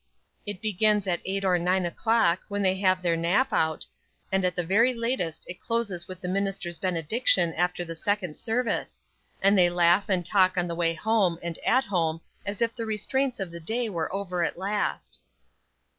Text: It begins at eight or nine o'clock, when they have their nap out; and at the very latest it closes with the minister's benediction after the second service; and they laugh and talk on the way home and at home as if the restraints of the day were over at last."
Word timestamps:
It 0.47 0.63
begins 0.63 1.05
at 1.05 1.21
eight 1.25 1.45
or 1.45 1.59
nine 1.59 1.85
o'clock, 1.85 2.39
when 2.47 2.63
they 2.63 2.73
have 2.77 3.03
their 3.03 3.15
nap 3.15 3.53
out; 3.53 3.85
and 4.31 4.43
at 4.43 4.55
the 4.55 4.63
very 4.63 4.95
latest 4.95 5.47
it 5.47 5.61
closes 5.61 6.07
with 6.07 6.21
the 6.21 6.27
minister's 6.27 6.79
benediction 6.79 7.53
after 7.53 7.85
the 7.85 7.93
second 7.93 8.35
service; 8.39 8.99
and 9.43 9.55
they 9.55 9.69
laugh 9.69 10.09
and 10.09 10.25
talk 10.25 10.57
on 10.57 10.67
the 10.67 10.73
way 10.73 10.95
home 10.95 11.37
and 11.43 11.59
at 11.59 11.83
home 11.83 12.19
as 12.47 12.63
if 12.63 12.73
the 12.75 12.87
restraints 12.87 13.39
of 13.39 13.51
the 13.51 13.59
day 13.59 13.89
were 13.89 14.11
over 14.11 14.43
at 14.43 14.57
last." 14.57 15.21